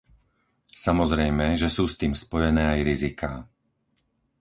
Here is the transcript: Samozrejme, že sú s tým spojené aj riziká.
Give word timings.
Samozrejme, 0.85 1.47
že 1.61 1.69
sú 1.75 1.83
s 1.89 1.93
tým 2.01 2.13
spojené 2.23 2.63
aj 2.73 2.79
riziká. 2.89 3.31